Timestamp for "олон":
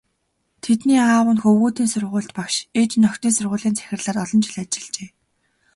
4.23-4.41